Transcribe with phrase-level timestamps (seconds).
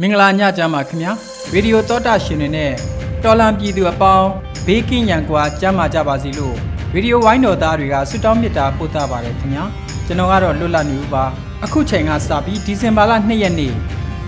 [0.00, 1.12] မင်္ဂလာညချမ်းပါခင်ဗျာ
[1.52, 2.72] ရေဒီယိုသောတာရှင်တွေနဲ့
[3.24, 4.28] တော်လံပြည်သူအပေါင်း
[4.66, 6.56] ဘေးကင်းရန်ကွာကြမ်းမာကြပါစေလို့
[6.94, 9.64] ရေဒီယိုဝိုင်းတော်သားတွေကဆုတောင်းမေတ္တာပို့သပါတယ်ခင်ဗျာ
[10.06, 11.24] ကျွန်တော်ကတော့လွတ်လပ်နေဦးပါ
[11.64, 13.72] အခုချိန်ကစပြီးဒီဇင်ဘာလ2ရက်နေ့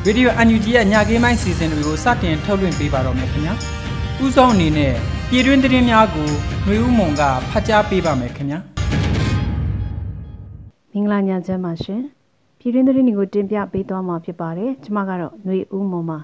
[0.04, 3.54] ရေဒီယို UNG ရဲ့ညကိမိုင်းစီစဉ်တွေကိုစတင်ထုတ်လွှင့်ပေးပါတော့မယ်ခင်ဗျာ
[4.24, 4.94] ဥဆုံးအနေနဲ့
[5.30, 6.28] ပြည်တွင်းသတင်းများကို
[6.64, 8.58] ຫນွေဦးမွန်ကဖတ်ကြားပေးပါမယ်ခင်ဗျာ
[10.92, 12.02] မင်္ဂလာညချမ်းပါရှင်
[12.62, 16.18] ပြည်တွင်းသတင်းတွေကိုတင်ပြပေးသွားမှာဖြစ်ပါတယ်။ကျွန်မကတော့ຫນွေဦးမွန်ပါ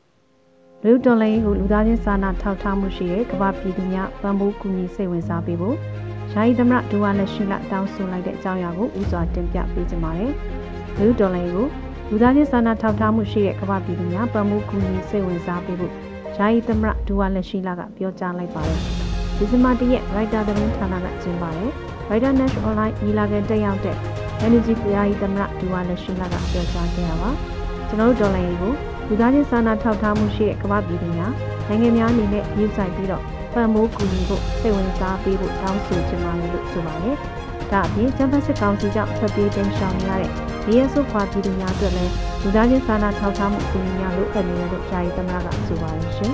[0.84, 5.76] ။လူတော်လိုင်းကိုလူသားချင်းစာနာထောက်ထားမှုရှိတဲ့ကမ္ဘာပြည်သူများပံ့ပိုးကူညီစိတ်ဝင်စားပေးဖို့
[6.32, 10.32] ယာယီသမရဒူဝါလက်ရှိလတောင်းဆိုလိုက်တဲ့အကြောင်းအရာကိုဥစွာတင်ပြပေးကြပါမယ်။
[10.98, 11.66] လူတော်လိုင်းကို
[12.10, 15.92] လူသားချင်းစာနာထောက်ထားမှုရှိတဲ့ကမ္ဘာပြည်သူများပံ့ပိုးကူညီစိတ်ဝင်စားပေးဖို့
[16.36, 18.80] ယာယီသမရဒူဝါလက်ရှိလကပြောကြားလိုက်ပါတယ်။
[19.36, 21.70] ဒီဇင်ဘာ၁ရက်ရိုက်တာသတင်းဌာနကကျင်းပါတယ်။
[22.08, 23.96] Writer National Online ညီလာခံတက်ရောက်တဲ့
[24.50, 27.30] NUG တရားရေးသမရဒူဝါလက်ရှိလာကပြောကြားခဲ့တာပါ
[27.88, 28.72] ကျွန်တော်တို့ဒေါ်လာရေးကို
[29.08, 31.32] လူသားချင်းစာနာထောက်ထားမှုရှိတဲ့ကမ္ဘာပြည်သူများ
[31.68, 33.22] နိုင်ငံများအနေနဲ့ရည်ဆိုင်ပြီးတော့
[33.54, 37.16] ပံ့ပိုးကူညီဖို့စိတ်ဝင်စားပေးဖို့တောင်းဆိုချင်ပါတယ်လို့ဆိုပါတယ်
[37.72, 40.30] ဒါအပြင်ကျန်းမာစစ်ကောင်စီကြောင့်ထွက်ပြေးတင်ရှောင်နေရတဲ့
[40.66, 42.12] နေရစုခွာပြည်သူများအတွက်လည်း
[42.42, 46.32] လူသားချင်းစာနာထောက်ထားမှုကူညီများလို့အပ်နေတယ်လို့ယာယီသမရကဆိုပါတယ်ရှင်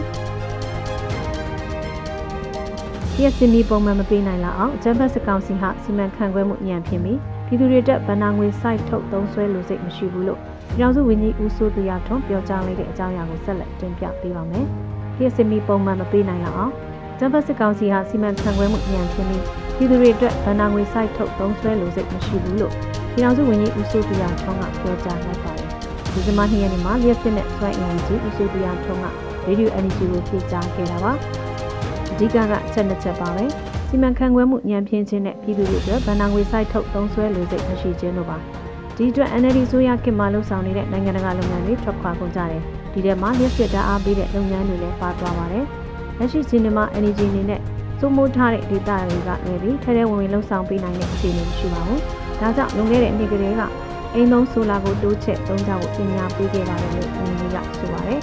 [3.14, 10.40] ဒီအစီအမီပုံမှန်မပေးနိုင်လောက်အောင်ကျန်းမာစစ်ကောင်စီဟာစီမံခန့်ခွဲမှုညံ့ဖြစ်ပြီး ပြည်သူတွေတက်ဗဏ္ဍာငွေ site ထုတ်သုံးစွဲလိုစိတ်မရှိဘူးလို့
[10.76, 14.66] ပြည်ထောင်စုဝန်ကြီးဦးစိုးသူရထွန်းပြောကြားလိုက်တဲ့အကြောင်းအရာကိုဆက်လက်တင်ပြပေးပါမယ်။
[15.16, 16.72] ဒီအစီအမီပုံမှန်မပေးနိုင်တော့အောင်
[17.18, 19.42] ကျန်းဖတ်စစ်ကောင်စီဟာစီမံခန့်ခွဲမှုညံ့ဖြစ်ပြီး
[19.76, 22.72] ပြည်သူတွေအတွက်ဗဏ္ဍာငွေ site ထုတ်သုံးစွဲလိုစိတ်မရှိဘူးလို့
[23.12, 25.68] ပြည်ထောင်စုဝန်ကြီးဦးစိုးသူရထွန်းကပြောကြားလိုက်ပါတယ်။
[26.12, 29.06] ဒီဇင်ဘာ2ရက်နေ့မှာလျှက်စစ်နဲ့စွမ်းအင်ဝန်ကြီးဦးစိုးသူရထွန်းက
[29.46, 31.12] Radio Energy ကိုဖြေကြားခဲ့တာပါ။
[32.12, 33.44] အဓိကကအချက်နှစ်ချက်ပါပဲ။
[33.94, 38.36] စီမံခန့်ခွဲမှုညံပြင်းခြင်းနဲ့ပြည်သူတွေအတွက်ဗန်နာငွေစိုက်ထုတ်သုံးစွဲလိုစိတ်မရှိခြင်းတို့ပါ
[38.96, 42.62] ဒီအတွက် NLD ဆိုရခင်မှာလှုပ်ဆောင်နေတဲ့နိုင်ငံတကာလုပ်ငန်းတွေထွက်ခွာကုန်ကြတယ်
[42.92, 45.64] ဒီထဲမှာလျှက်စစ်ဓာတ်အားပေးတဲ့လုပ်ငန်းတွေလည်းပါသွားပါတယ်
[46.18, 47.60] လက်ရှိစီနီမာ energy အနေနဲ့
[47.98, 52.00] စိုးမိုးထားတဲ့ဒေတာတွေကလည်းပြီးထဲထဲဝင်ဝင်လှုပ်ဆောင်ပေးနိုင်တဲ့အခြေအနေမရှိပါဘူး
[52.40, 53.62] ဒါကြောင့်လွန်ခဲ့တဲ့နှစ်ကလေးက
[54.14, 58.20] အိမ်သုံးဆိုလာကိုတိုးချက်သုံးကြဖို့ပညာပေးခဲ့ပါတယ်လို့ဝန်ကြီးကဆိုပါတယ်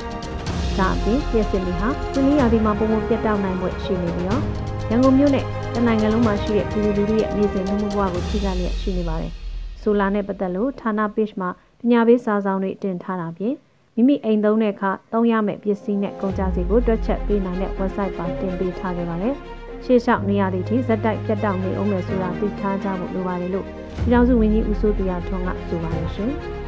[0.78, 4.44] ဒါအပြင်ပြည့်စင်တွေဟာသူနည်းရာဒီမှာပုံပုံပြတ်တောက်နိုင်ဖို့ရှိနေပြီးတော့
[4.92, 9.32] ရန်ကုန်မြို့နဲ့တနိုင်ငံလုံးမှာရှိတဲ့ပြည်သူလူထုရဲ့နေစဉ်လူမှုဘဝကိုထိခိုက်လျက်ရှိနေပါတယ်။
[9.82, 13.54] ဆိုလာနဲ့ပတ်သက်လို့ဌာန page မှာပညာပေးစာဆောင်တွေတင်ထားတာပြင်
[13.96, 19.36] မိမိအိမ်သုံးတဲ့အခါသုံးရမယ့်ပစ္စည်းနဲ့ကုန်ကြစည်ကိုတွက်ချက်ပေးနိုင်တဲ့ website ပါတင်ပေးထားခဲ့ပါတယ်။
[19.86, 26.32] ရှေ့လျှောက်နေရာတွေထိဇက်တိုက်ပြတ်တောက်နေအောင်မယ်ဆိုတာသိထားကြဖို့လိုပါတယ်လို့ပြည်ထောင်စုဝန်ကြီးဦးစိုးတရားထွန်းကဆိုပါတယ်ရှင်။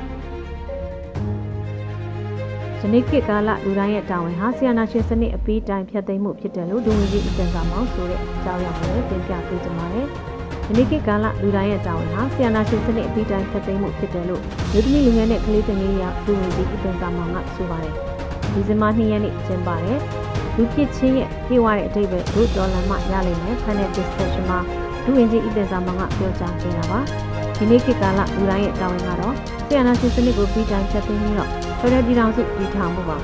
[2.86, 10.08] ယနေ့ခေတ်ကာလလူတိုင်းရဲ့တာဝန်ဟာဆီယနာရှင်စနစ်အပီးတိုင်းဖြတ်သိမ်းမှုဖြစ်တယ်လို့ဒုဝန်ကြီးဦးတန်စာမောင်ဆိုတဲ့အကြောင်းအရာကိုတင်ပြပေးကြပါမယ်။
[10.68, 14.42] ယနေ့ခေတ်ကာလလူတိုင်းရဲ့တာဝန်ဟာဆီယနာရှင်စနစ်အပီးတိုင်းဖြတ်သိမ်းမှုဖြစ်တယ်လို့
[14.74, 17.94] လူသမီးလူငယ်နဲ့ကလေးသမီးရဒုဝန်ကြီးဦးတန်စာမောင်ကဆိုပါတယ်။
[18.54, 20.00] ဒီဇင်ဘာ2ရက်နေ့ကျင်းပါတယ်။
[20.58, 24.60] လူဖြစ်ချင်းရဲ့ပြေဝတဲ့အတိတ်ပဲဒုဒေါ်လာမှရလိမ့်မယ် panel discussion မှာ
[25.04, 27.00] ဒုဝန်ကြီးဦးတန်စာမောင်ကပြောကြားခဲ့တာပါ။
[27.58, 29.36] ဒီနေ့ခေတ်ကာလလူတိုင်းရဲ့တာဝန်ကတော့
[29.68, 33.18] ဆီယနာရှင်စနစ်ကိုပြီးတိုင်းဖြတ်သိမ်းပြီးတော့ ဖရယ်ပြည်တော်စုတည်ထောင်မှုပါ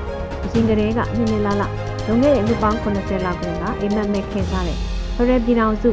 [0.46, 4.78] အရှင်ကလေးကနှစ်နှစ်လလလွန်ခဲ့တဲ့နှစ်ပေါင်း80လောက်ကလေးကအိမ်မက်မဲ့ခင်စားတဲ့
[5.16, 5.90] ဖရယ်ပြည်တော်စု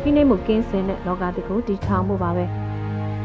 [0.00, 2.44] ဖိနှိပ်မှုကင်းစင်တဲ့လောကတကူတည်ထောင်မှုပါပဲ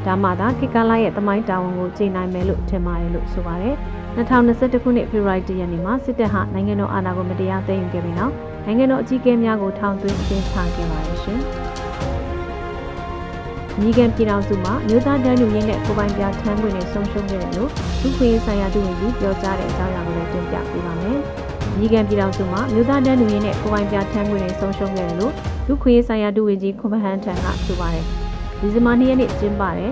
[0.06, 3.76] ဒါမှသာကိကလာရဲ့တမိုင်းတာဝန်ကိုချိန်နိုင်မယ်လို့ထင်ပါတယ်လို့ဆိုပါတယ်
[4.16, 8.34] 2021ခုနှစ်ဖေဖော်ဝါရီလရက်နေ့မှာစစ်တပ်ဟာနိုင်ငံတော်အာဏာကိုမတရားသိမ်းယူခဲ့ပြီးနောက်
[8.66, 11.42] နိုင်ငံတော်အကြီးအကဲများကိုထောင်သွင်းအကျဉ်းချခဲ့ပါတယ်ရှင်။
[13.82, 17.72] ညီကံပြည်တော်စုမှာမြို့သားတန်းလူရင်းနဲ့ကိုပိုင်ပြထမ်းခွင့်နဲ့ဆုံးရှုံးခဲ့တယ်လို့
[18.02, 21.18] ဒုခွင့်ဆိုင်ရာဒုဝန်ကြီးပြောကြားတဲ့အကြောင်းအရာကိုလည်းတင်ပြပေးပါမယ်။
[21.80, 25.34] ညီကံပြည်တော်စုမှာမြို့သားတန်းလူရင်းနဲ့ကိုပိုင်ပြထမ်းခွင့်နဲ့ဆုံးရှုံးခဲ့တယ်လို့
[25.68, 28.06] ဒုခွင့်ဆိုင်ရာဒုဝန်ကြီးခွန်မဟန်ထံကဆိုပါတယ်။
[28.60, 29.92] ဒီဇင်ဘာ၂ရက်နေ့ကျင်းပတဲ့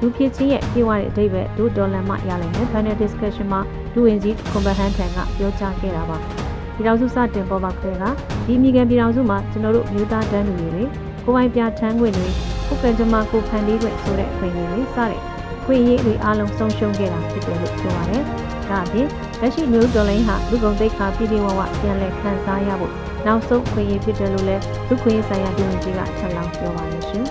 [0.00, 3.60] လူဖြစ်ချင်းရဲ့ပြေဝတဲ့အဓိပ္ပာယ်ဒုဒေါ်လာမှရလိမ့်မယ် panel discussion မှာ
[3.94, 8.04] လူဝင်ကြီးကွန်ဘဟန်ထန်ကပြောကြားခဲ့တာပါပြည်တော်စုစတင်ပေါ်ပါခရဲက
[8.46, 10.84] ဒီမိကန်ပြည်တော်စုမှာကျွန်တော်တို့မြို့သားတန်းလူတွေ
[11.24, 12.28] ကိုပိုင်ပြထမ်းခွင့်တွေ
[12.66, 15.20] ခုကံကြမ္မာကိုဖန်တီးခွင့်ဆိုတဲ့အခွင့်အရေးတွေစတဲ့
[15.64, 18.22] ခွင့်ရေးတွေအားလုံးဆုံးရှုံးခဲ့တာဖြစ်တယ်လို့ဆိုပါတယ်။
[18.70, 19.08] ဒါအပြင်
[19.40, 22.92] လက်ရှိမျိုးဒေါ်လိုင်းဟာလူကုန်သိက္ခာပြည်ပြဝဝပြန်လည်ခံစားရဖို့
[23.26, 27.24] နောက်ဆုံးခွင့်ရေးဖြစ်တယ်လို့လည်းလူခွင့်ရေးဆိုင်ရာပြည်ဝင်ကြီးကထပ်လောင်းပြောပါတယ်ရှင်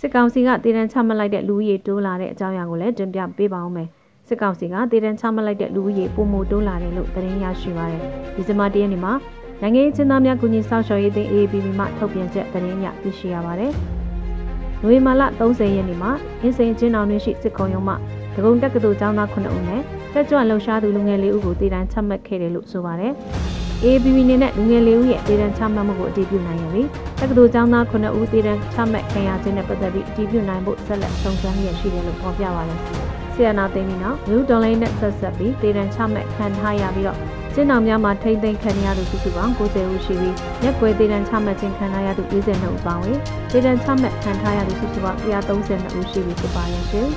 [0.00, 3.88] စစ်ကောင်စီကတည်တံချမှတ်လိုက်တဲ့လူဦးရေတိုးလာတဲ့အကြောင်းအရာကိုလည်းတင်ပြပေးပါဦးမယ်။
[4.28, 8.02] စစ်ကောင်စီကတည်တံချမှတ်လိုက်တဲ့လူဦးရေပုံမတိုးလာတယ်လို့သတင်းရရှိပါတယ်။
[8.34, 9.12] ဒီဇင်ဘာ၁ရက်နေ့မှာ
[9.62, 13.72] နိုင်ငံရေးချင်းသားများကုညီဆောက်ရှောက်ရေးအသင်း AAPP မှထုတ်ပြန်ချက်သတင်းရသိရှိရပါတယ်။
[14.82, 16.10] နိုဝင်ဘာလ30ရက်နေ့မှာ
[16.42, 17.94] အင်းစိန်ချင်းအောင်တွင်ရှိစစ်ကုံရုံးမှ
[18.34, 19.80] ဒဂုံတက္ကသိုလ်ကျောင်းသား9ဦးနဲ့
[20.12, 23.12] တက်ကြွလှုပ်ရှားသူလူငယ်၄ဦးကိုတည်တံချမှတ်ခဲ့တယ်လို့ဆိုပါတယ်။
[23.84, 26.82] AAPP နေနဲ့လူငယ်၄ဦးရဲ့တည်တံချမှတ်မှုကိုအတည်ပြုနိုင်ရပြီ။
[27.20, 32.80] တက္ကသိုလ်ကျောင်းသား9ဦးတည်တံချမှတ်ခံရခြင်းနဲ့ပတ်သက်ပြီးအတည်ပြုနိုင်ဖို့ဆက်လက်ဆုံးဖြတ်ရရှိတယ်လို့ဖော်ပြပါတယ်။
[33.34, 37.18] ဆီယနာသိန်းပြီးနောက်လူဒေါ်လာနဲ့ဆက်ဆက်ပြီးတည်တံချမှတ်ခံထားရပြီးတော့
[37.54, 40.34] ကျင်းတော်များမှာထိမ့်သိမ်းခံရသူစုစုပေါင်း90ဦးရှိပြီး
[40.64, 43.18] ရက်ွယ်ဒေသန်ချမှတ်ခြင်းခံရသူ42ဦးပါဝင်
[43.52, 47.08] ဒေသန်ချမှတ်ခံထားရသူစုစုပေါင်း132ဦးရှိပြီဖြစ်ပါရဲ့ရှင်။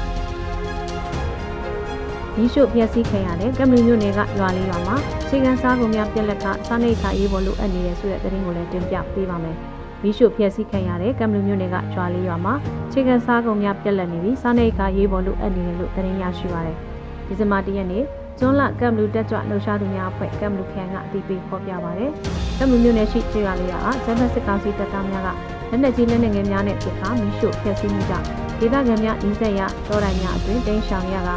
[2.36, 4.96] ဒီရှုပြက်စီးခံရတဲ့ကမ္ဘာမျိုးနယ်ကရွာလေးရွာမှာ
[5.30, 9.56] ခြေကန်စားကုန်များပြက်လက်ကစားနေခါရေးပေါ်လိုအပ်နေတဲ့ဆိုတဲ့သတင်းကိုလည်းတင်ပြပေးပါမယ်။
[10.02, 12.54] ဒီရှုပြက်စီးခံရတဲ့ကမ္ဘာမျိုးနယ်ကရွာလေးရွာမှာ
[12.92, 16.78] ခြေကန်စားကုန်များပြက်လက်နေပြီးစားနေခါရေးပေါ်လိုအပ်နေတယ်လို့သတင်းရရှိပါရတယ်။
[17.28, 18.04] ဒီဇင်ဘာ၁ရက်နေ့
[18.40, 22.06] ကျွန်းလကမ်ဘလူတက်ကြွလှုပ်ရှားသူများအဖွဲ့ကမ်ဘလူခန်ကအတိပေးဖော်ပြပါဗျ။
[22.58, 25.30] ကမ်ဘလူမြို့နယ်ရှိကျေးရွာလေးရာဂျမ်ဘတ်စစ်ကောင်စီတပ်သားများက
[25.70, 28.26] လက်နက်ကြီးလက်နက်ငယ်များနဲ့ပစ်ခါမိရှို့ဖျက်ဆီးမှုကြောင့်
[28.60, 31.30] ဒေသခံများအင်းဆက်ရတောတိုင်များအတွင်တိန်းရှောင်ရက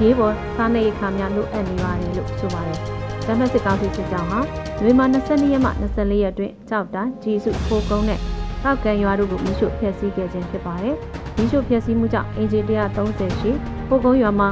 [0.00, 2.78] ရေးပေါ်စားနေအခါများလိုအပ်နေပါတယ်လို့ဆိုပါတယ်။
[3.24, 4.40] ဂျမ်ဘတ်စစ်ကောင်စီစစ်ကြောင်းဟာ
[4.82, 8.20] နွေမာ22ရက်မှ24ရက်အတွင်းကြောက်တိုင်းဂျီစုဖိုကုန်းနဲ့
[8.64, 10.94] တောက်ကန်ရွာတို့ကိုမိရှို့ဖျက်ဆီးခဲ့ခြင်းဖြစ်ပါတယ်။
[11.36, 12.60] မိရှို့ဖျက်ဆီးမှုကြောင့်အင်ဂျီ
[13.00, 13.50] 130ရှိ
[13.88, 14.48] ဖိုကုန်းရွာမှာ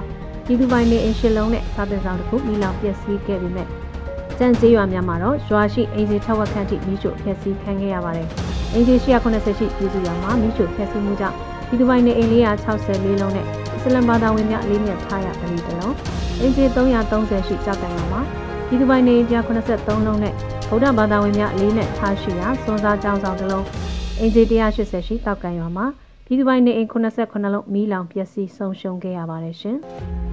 [0.47, 3.69] ပြည်သူပိုင်နေအင်ရှစ်လုံးနဲ့စာသင်ဆောင်တစ်ခုမိလောင်ပျက်စီးခဲ့ပေမဲ့
[4.39, 8.29] ကြံကျေးရွာများမှာတော့ရွာရှိအင်ဂျီထက်ဝက်ခန့်ထိမိရှို့ဖျက်ဆီးခံခဲ့ရပါတယ်။
[8.75, 11.37] အင်ဂျီ180ရှိပြည်သူရွာမှာမိရှို့ဖျက်ဆီးမှုကြောင့်
[11.69, 12.31] ပြည်သူပိုင်နေအိမ်
[12.73, 15.95] 464လုံးနဲ့အစ္စလမ်ဘာသာဝင်များအလေးမြတ်ထားရပြီတလုံး
[16.41, 18.21] အင်ဂျီ330ရှိကြောက်တိုင်ရွာမှာ
[18.67, 19.15] ပြည်သူပိုင်နေ
[19.61, 20.33] 183လုံးနဲ့
[20.69, 23.67] ဗုဒ္ဓဘာသာဝင်များအလေးနဲ့ထားရှိရာစွန်စားကျောင်းဆောင်တစ်လုံး
[24.21, 25.87] အင်ဂျီ180ရှိတောက်ကန်ရွာမှာ
[26.27, 29.79] ပြည်သူပိုင်နေအိမ်89လုံးမီးလောင်ပျက်စီးဆုံးရှုံးခဲ့ရပါတယ်ရှင်။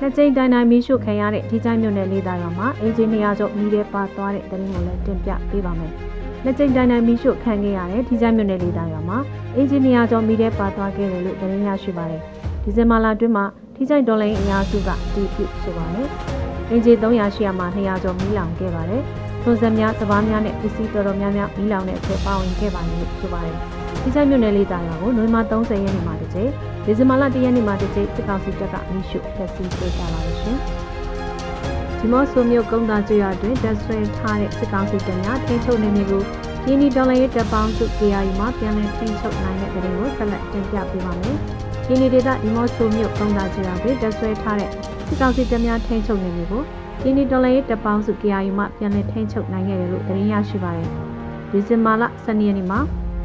[0.00, 5.92] နှစ်ကြိမ်တိုင်တိုင်မီးရှို့ခံရတဲ့ဒီချိုင်းမြို့နယ်လေးသားရွာမှာအင်ဂျင်နီယာချုပ်မီးတဲ့ပါသွားတဲ့တရင်ကိုလည်းတင်ပြပေးပါမယ်။
[6.44, 9.18] နှစ်ကြိမ်တိုင်တိုင်မီးရှို့ခံခဲ့ရတဲ့ဒီချိုင်းမြို့နယ်လေးသားရွာမှာ
[9.56, 12.20] အင်ဂျင်နီယာချုပ်မီးတဲ့ပါသွားခဲ့တယ်လို့တရင်ရရှိပါတယ်။
[12.62, 13.44] ဒီဇင်ဘာလအတွင်းမှာ
[13.76, 16.08] ဒီချိုင်းဒေါ်လာအင်အားစုကတီးပြုဆိုပါတယ်။
[16.70, 19.02] အင်ဂျင်300ရှိရာမှာ200ကျော်မီးလောင်ခဲ့ပါတယ်။
[19.42, 23.58] ထွန်စက်များ၊စပားများနဲ့ပစ္စည်းတော်တော်များများမီးလောင်တဲ့အထက်ပါဝင်ခဲ့ပါတယ်လို့ဆိုပါတယ်။
[24.04, 26.50] ဒီချိုင်းမြို့နယ်လေးသားရွာကိုနိုဝင်ဘာ30ရက်နေ့မှာတစ်ကြိမ်
[26.84, 30.58] ဒီဇင်ဘာလ1ရက်နေ့မှာတစ်ကြိမ်စစ်ကောင်စီတပ်ကမိရှုဖျက်ဆီးပေးကြပါလို့ရှင်။
[31.98, 36.22] ဒီမော့ဆိုမြို့ကုန်းသားကျွော်တွင်တပ်ဆွဲထားတဲ့စစ်ကောင်စီတပ်များထိန်းချုပ်နေမျိုးကို
[36.66, 41.36] ရင်းဒီဒေါ်လာရဲ့တပ်ပေါင်းစု KRU မှာပြန်လည်ထိန်းချုပ်နိုင်တဲ့တဲ့ကိုဆက်လက်တင်ပြပေးပါမယ်။
[41.88, 44.70] ရင်းဒီဒေသဒီမော့ဆိုမြို့ကုန်းသားကျွော်တွင်တပ်ဆွဲထားတဲ့
[45.06, 46.62] စစ်ကောင်စီတပ်များထိန်းချုပ်နေမျိုးကို
[47.04, 50.88] ရင်းဒီဒေါ်လာရဲ့တပ်ပေါင်းစု KRU မှာပြန်လည်ထိန်းချုပ်နိုင်ခဲ့တယ်လို့သတင်းရရှိပါတယ်။
[51.50, 52.80] ဒီဇင်ဘာလ12ရက်နေ့မှာ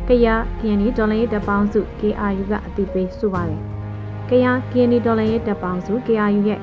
[0.10, 0.28] ကရ
[0.60, 3.62] ကရင်နီဒေါ်လာရေးတပ်ပေါင်းစု KRU ကအတိပေးဆိုပါတယ်။
[4.30, 6.60] ကရကရင်နီဒေါ်လာရေးတပ်ပေါင်းစု KRU ရဲ့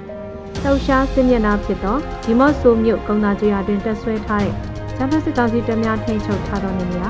[0.63, 4.55] လှုပ်ရှားစစ်မျက်နှာဖြစ်သောဒီမော့ဆိုမြို့ကုန်းသားကျွာတွင်တက်ဆွဲထားတဲ့
[4.97, 7.09] ဂျပန်စစ်ကောင်စီတပ်များထိန်းချုပ်ထားသောနေရာ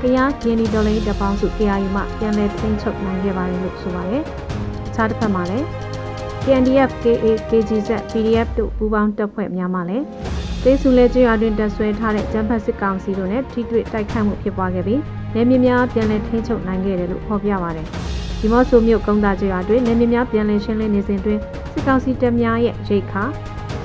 [0.00, 4.22] ကရကရင်နီဒေါ်လာရေးတပ်ပေါင်းစု KRU မှပြန်လည်ထိန်းချုပ်နိုင်ခဲ့ပါတယ်လို့ဆိုပါတယ်။
[4.88, 5.66] အခြားတစ်ဖက်မှာလည်း
[6.42, 10.04] KNDF KA KGZ PDF တို့ပူးပေါင်းတပ်ဖွဲ့များမှလည်း
[10.64, 15.00] ဒေစုလဲကျွာတွင်တက်ဆွဲထားတဲ့ဂျပန်စစ်ကောင်စီတို့နဲ့ထိတွေ့တိုက်ခတ်မှုဖြစ်ပွားခဲ့ပြီး
[15.34, 17.86] နေမြများပြန်လည်ထိန်းချုပ်နိုင်ခဲ့တယ်လို့ဖော်ပြပါတယ်။
[18.40, 21.38] ဒီမော့ဆိုမြို့ကုန်းသားကျွာတွင်နေမြများပြန်လည်ရှင်းလင်းနေစဉ်တွင်
[21.72, 23.24] စစ်ကောင်စီတပ်များရဲ့ရိတ်ခါ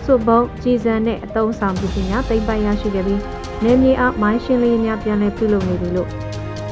[0.05, 3.21] စုပ်ဘုံကြီးစံနဲ့အတုံးဆောင်ပစ္စည်းများတိမ့်ပိုက်ရရှိခဲ့ပြီး
[3.63, 6.09] နေမြေအားမိုင်းရှင်းလင်းများပြန်လည်ပြုလုပ်နေပြီလို့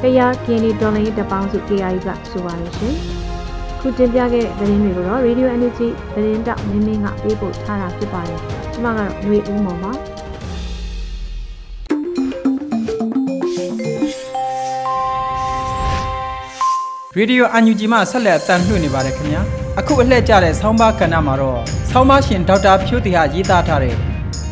[0.02, 2.94] ကရကင်းဒီဒေါ်လာရေးတပေါင်းစု KRI ကဆိုပါတယ်ရှင်။
[3.80, 8.40] ခုတင်ပြခဲ့တဲ့သတင်းတွေကိုတော့ Radio Energy သတင်းတောက်မင်းမင်းကပေးပို့ထားတာဖြစ်ပါတယ်။
[8.72, 9.92] ကျွန်မကတော့ຫນွေဦးမော်ပါ။
[17.18, 19.42] ရေဒီယိုအန်ယူဂျီမှဆက်လက်အသံလွှင့်နေပါတယ်ခင်ဗျာ
[19.78, 23.94] အခုအလှည့်ကျတဲ့ဆောင်းပါးကဏ္ဍမှာတော့ဆောင်းပါးရှင်ဒေါက်တာဖြိုးတီဟာရေးသားထားတဲ့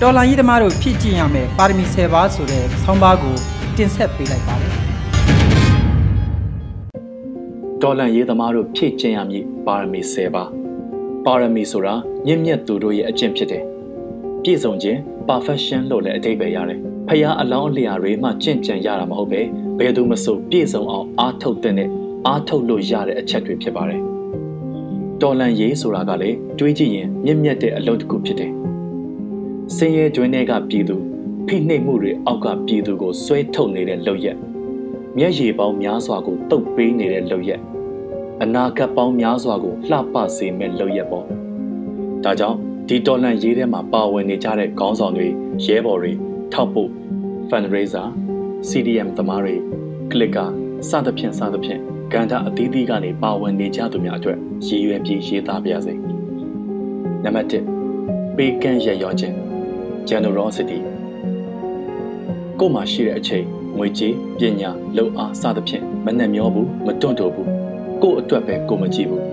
[0.01, 3.37] တော်လန်ရေးသမားတို့ဖြည့်ကျင့်ရမယ်ပါရမီ10ပါးဆိုတဲ့ဆောင်းပါးကို
[3.77, 4.73] တင်ဆက်ပေးလိုက်ပါတယ်
[7.83, 10.49] တော်လန်ရေးသမားတို့ဖြည့်ကျင့်ရမည်ပါရမီ10ပါး
[11.27, 11.95] ပါရမီဆိုတာ
[12.27, 13.65] မြင့်မြတ်သူတို့ရဲ့အကျင့်ဖြစ်တယ်
[14.43, 14.99] ပြည့်စုံခြင်း
[15.29, 19.41] perfection လို့လည်းအဓိပ္ပာယ်ရတယ်ဖဖျားအလောင်းအလျာတွေမှကြင့်ကြံရတာမဟုတ်ပဲ
[19.79, 24.03] ဘယ်သူမဆိုပြည့်စုံအောင်အားထုတ်တဲ့ အားထုတ်လို့ရတဲ့အချက်တွေဖြစ်ပါတယ်
[25.23, 28.53] တော်လန်ရေးဆိုတာကလည်းတွေးကြည့်ရင်မြင့်မြတ်တဲ့အလုပ်တစ်ခုဖြစ်တယ်။
[29.77, 30.97] စင်ရဲကျွင်းတွေကပြည်သူ
[31.47, 34.37] ဖိနှိပ်မှုတွေအောက်ကပြည်သူကိုဆွဲထုတ်နေတဲ့လုပ်ရက်
[35.19, 37.61] မျက်ရည်ပေါင်းများစွာကိုတုပ်ပေးနေတဲ့လုပ်ရက်
[38.43, 41.27] အနာဂတ်ပေါင်းများစွာကိုလှပစေမဲ့လုပ်ရက်ပေါ့။
[42.25, 42.59] ဒါကြောင့်
[42.89, 45.27] ဒီတော်လန်ရေးထဲမှာပါဝင်နေကြတဲ့ခေါင်းဆောင်တွေ
[45.65, 46.13] ရဲဘော်တွေ
[46.53, 46.91] ထောက်ပို့
[47.49, 48.09] fundraiser
[48.69, 49.55] CDM သမားတွေ
[50.13, 50.49] clicker
[50.89, 55.95] စသဖြင့်စသဖြင့် ကန္တာအသီးသီးကနေပါဝင်နေကြသူများအတွက်ရည်ရွယ်ပြီးရေးသားပါရစေ။
[57.25, 57.49] နံပါတ်
[57.97, 59.37] 1ပေးကမ်းရရောခြင်း
[60.09, 60.79] generosity
[62.59, 63.45] ကိုယ်မှာရှိတဲ့အချိန်
[63.79, 67.49] ငွေကြေးပညာလုံအားစသဖြင့်မနှံ့မျောဘူးမတွန့်တိုဘူး
[68.03, 69.25] ကိုယ့်အတွက်ပဲကိုမကြည့်ဘူး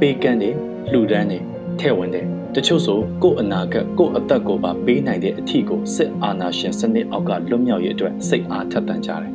[0.00, 0.54] ပေးကမ်းတယ်
[0.90, 1.42] လှူဒန်းတယ်
[1.80, 9.32] ထဲ့ဝင်တယ်တချို့ဆိုကိုယ့်အနာဂတ်ကိုယ့်အသက်ကိုပါပေးနိုင်တဲ့အထီကိုစစ်အာဏာရှင်စနစ်အောက်ကလွတ်မြောက်ရေးအတွက်စိတ်အားထက်သန်ကြတယ်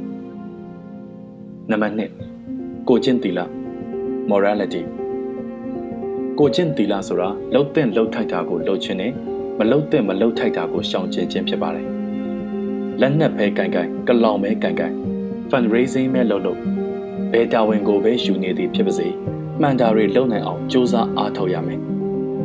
[1.72, 2.31] နံပါတ်2
[2.94, 3.40] ကိုကျင့်သီလ
[4.30, 4.82] morality
[6.40, 9.12] ကိုကျင့်သီလဆိုတာလှုပ်တဲ့လှုပ်ထိုက်တာကိုလှုပ်ခြင်းနဲ့
[9.60, 11.88] မလှုပ်တဲ့မလှုပ်ထိုက်တာကိုရှောင်ကျဉ်ခြင်းဖြစ်ပါတယ်
[13.02, 14.92] လက်နက်ပဲကန်ကန်ကလောင်ပဲကန်ကန်
[15.50, 16.58] fundraising ပဲလုပ်လို့
[17.32, 19.08] ဘယ်တာဝန်ကိုပဲယူနေသည်ဖြစ်ပါစေ
[19.62, 21.80] မှန်တာတွေလုပ်နိုင်အောင်စ조사အားထုတ်ရမယ်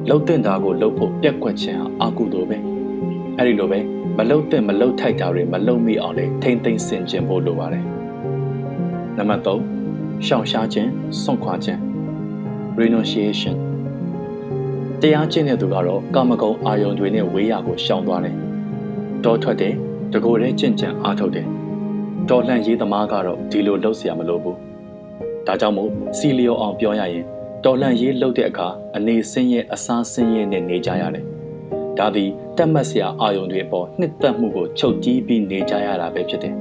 [0.08, 2.58] လှုပ်တဲ့တာကိုလှုပ်ဖို့ပြက်ကွက်ခြင်းဟာအကုသိုလ်ပဲ
[3.36, 3.78] အဲ့ဒီလိုပဲ
[4.18, 7.84] မလှုပ်တဲ့မလှုပ်ထိုက်တာတွေမလှုပ်မိအောင်လေထိမ့်သိမ့်ဆင်ခြင်ဖို့လိုပါတယ်
[9.18, 9.75] နံပါတ်3
[10.25, 10.89] ရှောင်ရှားခြင်း
[11.21, 11.79] စွန့်ခွာခြင်း
[12.79, 13.55] renunciation
[15.01, 18.35] တရားကျင့်တဲ့သူကတော့ကာမဂုဏ်အာယုန်တွေနဲ့ဝေးရကိုရှောင်သွားတယ်
[19.23, 19.73] တောထွက်တယ်
[20.13, 21.47] တကိုယ်တည်းကျင့်ကြံအားထုတ်တယ်
[22.29, 24.57] တော်လှန်ရေးသမားကတော့ဒီလိုလှုပ်เสียမလို့ဘူး
[25.47, 27.25] ဒါကြောင့်မို့စီလီယိုအောင်ပြောရရင်
[27.65, 31.25] တော်လှန်ရေးလှုပ်တဲ့အခါအနေဆင်းရဲအစားဆင်းရဲနဲ့နေကြရတယ်
[31.97, 36.53] ဒါသည်တက်မှတ်စရာအာယုန်တွေအပေါ်နှစ်သက်မှုကိုချုပ်တီးပြီးနေကြရတာပဲဖြစ်တယ်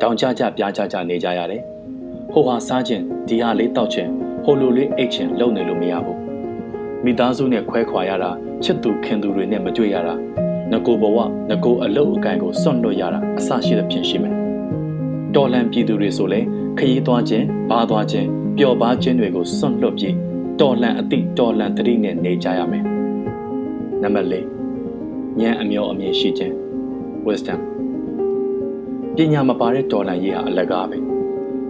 [0.00, 1.62] တောင်ကြကြပြားကြကြနေကြရတယ်
[2.33, 4.09] ဟိုဟာစားခြင်းဒီဟာလေးတောက်ခြင်း
[4.43, 6.19] ဟိုလိုလေးအိတ်ခြင်းလုပ်နေလို့မရဘူး
[7.03, 8.31] မိသားစုနဲ့ခွဲခွာရတာ
[8.63, 10.15] ချစ်သူခင်သူတွေနဲ့မတွေ့ရတာ
[10.71, 11.17] ငကိုဘဝ
[11.49, 14.35] ငကိုအလုတ်အကန့်ကိုစွန့်လွတ်ရတာအဆရှိသဖြင့်ရှိမယ်
[15.35, 16.39] တော်လန်ပြည်သူတွေဆိုလဲ
[16.77, 20.15] ခရီးသွားခြင်းဘားသွားခြင်းပျော်ပါခြင်းတွေကိုစွန့်လွတ်ပြီး
[20.59, 22.83] တော်လန်အတိတော်လန်တတိနဲ့နေကြရမယ်
[24.01, 24.35] နံပါတ်၄
[25.41, 26.53] ဉာဏ်အမျောအမြင်ရှိခြင်း
[27.27, 27.59] wisdom
[29.15, 31.10] ပညာမပါတဲ့တော်လန်ရေးဟာအလကားပဲ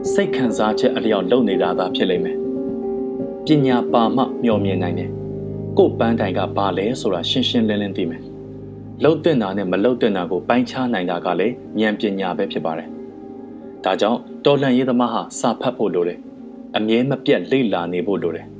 [0.09, 2.37] စိတ်ခံစားချက်အလျောက်လုပ်နေတာသာဖြစ်လိမ့်မယ်။
[3.45, 5.09] ပညာပါမှမျှော်မြင်နိုင်တယ်။
[5.77, 8.21] ကိုယ်ပန်းတိုင်ကဘာလဲဆိုတာရှင်းရှင်းလင်းလင်းသိမယ်။
[9.03, 12.89] လှုပ်တဲ့နာနဲ့မလှုပ်တဲ့နာကိုပိုင်းခြားနိုင်တာကလည်းဉာဏ်ပညာပဲဖြစ်ပါတယ်။
[13.83, 16.19] ဒါကြောင့်တော်လှန်ရေးသမားဟာစာဖတ်ဖို့လိုတယ်။
[16.77, 18.47] အမြဲမပြတ်လေ့လာနေဖို့လိုတယ်။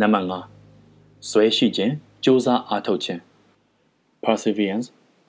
[0.00, 0.32] နံပါတ်5
[1.30, 3.20] ဇွဲရှိခြင်းစ조사အားထုတ်ခြင်း
[4.24, 4.86] perseverance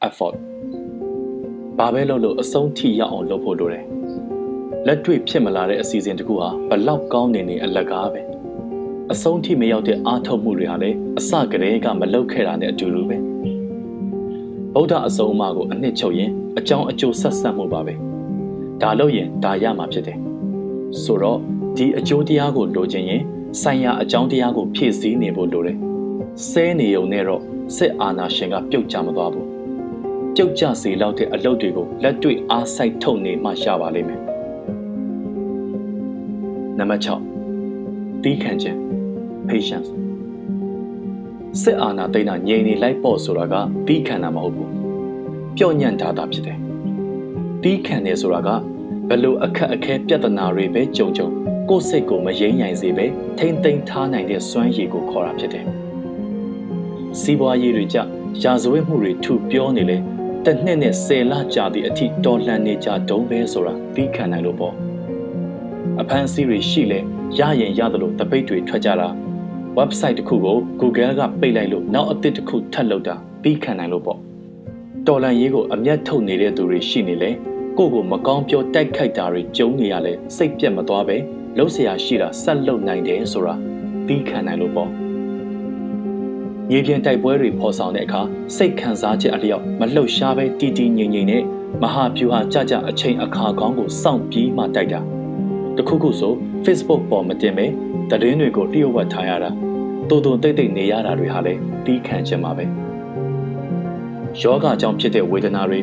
[0.08, 0.36] effort
[1.82, 3.86] ဘာပဲလုပ်လို့အဆုံးထိရအောင်လုပ်ဖို့လိုတယ်
[4.88, 8.22] လက်တွေ့ဖြစ်မလာတဲ့အစီအစဉ်တကူဟာဘလောက်ကောင်းနေနေအလကားပဲ
[9.12, 13.18] အဆုံးထိမရောက်တဲ့အားထုတ်မှုတွေဟာလည်းအစကတည်းကမလုပ်ခဲ့တာနဲ့အတူတူပဲ
[14.76, 17.94] ဗုဒ္ဓအဆုံးအမကိုအနှစ်ချုပ်ရင်အကြောင်းအကျိုးဆက်ဆက်မှုပါပဲ
[18.82, 20.18] ဒါလို့ရင်ဒါရမှာဖြစ်တယ်
[21.04, 21.40] ဆိုတော့
[21.78, 23.22] ဒီအကျိုးတရားကိုလိုချင်ရင်
[23.62, 25.78] ဆိုင်ရာအကြောင်းတရားကိုဖြည့်ဆည်းနေဖို့လိုတယ်
[26.50, 27.42] ဆဲနေုံနဲ့တော့
[27.76, 29.49] စစ်အာဏာရှင်ကပြုတ်ကျမသွားဘူး
[30.36, 34.22] ပြုတ်ကျစေလောက်တဲ့အလုပ်တွေကိုလက်တွေ့အားစိုက်ထုတ်နေမှရပါလိမ့်မယ်
[36.80, 37.04] နံပါတ်
[37.66, 38.78] 6တီးခံခြင်း
[39.48, 39.90] patience
[41.62, 43.56] စစ်အာဏာသိမ်းတာငြိမ်နေလိုက်ပေါ့ဆိုတာက
[43.88, 44.72] တီးခံတာမဟုတ်ဘူး
[45.58, 46.58] ပျော့ညံ့တာတာဖြစ်တယ်
[47.64, 48.50] တီးခံတယ်ဆိုတာက
[49.10, 51.28] ဘလို့အခက်အခဲပြဿနာတွေပဲကြုံကြုံ
[51.70, 53.06] ကိုယ်စိတ်ကိုမယိမ့်နိုင်စေပဲ
[53.38, 55.66] ထိမ့်သိမ်းထားနိုင်တဲ့စွမ်းရည်ကိုခေါ်တာဖြစ်တယ်
[57.20, 57.98] စီးပွားရေးတွေကြ
[58.44, 59.98] ရာဇဝတ်မှုတွေထူပြောနေလေ
[60.45, 64.75] တစ်နှစ်နဲ့10လကြာသည့်အထိတော်လှန်နေကြတုံးပဲဆိုတာသိခံနိုင်လို့ပေါ့
[66.01, 66.99] အဖန်စီတွေရှိလဲ
[67.39, 69.09] ရရင်ရသလိုတပိတ်တွေထွက်ကြတာ
[69.79, 74.19] website တစ်ခုကို Google ကပိတ်လိုက်လို့နောက်အသစ်တစ်ခုထပ်လုပ်တာသိခံနိုင်လို့ပေါ့
[75.07, 77.31] တော်လန်ရေးကိုအမျက်ထုတ်နေတဲ့သူတွေရှိနေလေ
[77.79, 81.17] ကိုကိုမကောင်းပြောတိုက်ခိုက်တာတွေကြုံနေရလဲစိတ်ပြက်မသွားပဲ
[81.57, 83.55] လှုပ်เสียရှိတာဆက်လုပ်နိုင်တယ်ဆိုတာ
[84.09, 84.91] သိခံနိုင်လို့ပေါ့
[86.72, 88.22] မြေပြင်တိုက်ပွဲတွေဖော်ဆောင်တဲ့အခါ
[88.56, 91.44] စိတ်ခံစားချက်အလျောက်မလှုပ်ရှားပဲတီတီငြိမ်ငြိမ်နဲ့
[91.82, 95.02] မဟာဗျူဟာကြကြအချိန်အခါကောင်းကိုစောင့်ပြီးမှတိုက်တာ
[95.78, 96.34] တခုခုဆို
[96.66, 97.66] Facebook ပေါ်မတင်ပဲ
[98.10, 99.50] သတင်းတွေကိုလျှို့ဝှက်ထားရတာ
[100.10, 102.66] တူတူတိတ်တိတ်နေရတာတွေဟာလည်းတီးခံခြင်းပါပဲ
[104.42, 105.80] ယောဂကြောင့်ဖြစ်တဲ့ဝေဒနာတွေ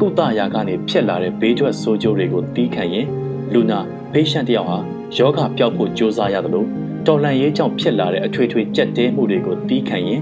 [0.00, 3.06] ကုသရာကနေဖြစ်လာတဲ့ဘေးထွက်ဆိုးကျိုးတွေကိုတီးခံရင်
[3.52, 3.78] လူနာ
[4.12, 4.78] ဖေးရှန်တယောက်ဟာ
[5.16, 6.64] ယောဂပျောက်ဖို့ကြိုးစားရသလို
[7.06, 10.20] တော်လန်ရေးကြောင့်ဖြစ်လာတဲ့အထွေထွေကြက်တဲမှုတွေကိုတီးခံရင်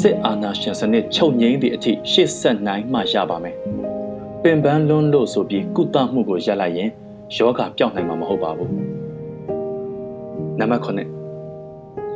[0.00, 3.56] စစ်အာဏာရှင်စနစ်ချုပ်ငိမ့်သည့်အထိရှေ့ဆက်နိုင်မှရပါမယ်။
[4.42, 6.90] ပင်ပန်းလွန်းလို့ဆိုပြီးကုသမှုကိုရပ်လိုက်ရင်
[7.36, 8.70] ယောဂပျောက်နိုင်မှာမဟုတ်ပါဘူး။
[10.58, 10.88] နံပါတ်9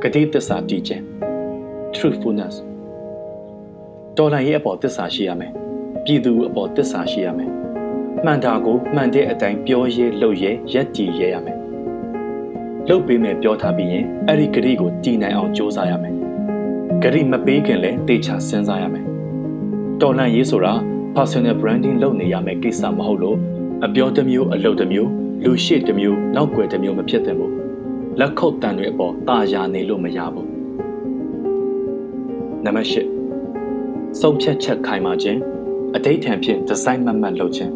[0.02, 1.02] ဂတိသစ္စာတည်ခြင်း
[1.94, 2.54] truthfulness
[4.16, 5.52] တော်လှန်ရေးအပေါ်သစ္စာရှိရမယ်။
[6.04, 7.50] ပြည်သူအပေါ်သစ္စာရှိရမယ်။
[8.24, 11.57] မှန်တာကိုမှန်တဲ့အတိုင်းပြောရဲလုပ်ရဲရက်တည်ရဲရမယ်။
[12.90, 16.14] လုပ်ပေးမယ်ပြောထားပြီးရင်အဲ့ဒီဂတိကိုတည်နိုင်အောင်စ조사ရမယ်။
[17.02, 19.06] ဂတိမပေးခင်လည်းတေချာစဉ်းစားရမယ်။
[20.00, 20.72] တော်လှန်ရေးဆိုတာ
[21.16, 23.38] personal branding လုပ်နေရမယ်ကိစ္စမဟုတ်လို့
[23.84, 25.10] အပြောတစ်မျိုးအလုပ်တစ်မျိုး
[25.44, 27.52] လူရှိတစ်မျိုးနောက်ွယ်တစ်မျိုးမဖြစ်သင့်ဘူး။
[28.20, 30.46] လက်ခုပ်တန်တွေအပေါ်တာယာနေလို့မရဘူး။
[32.64, 32.94] နံပါတ်၈
[34.20, 35.40] ဆုံးဖြတ်ချက်ခိုင်မာခြင်း
[35.96, 37.72] အတိတ်ထံဖြင့်ဒီဇိုင်းမှတ်မှတ်လုပ်ခြင်း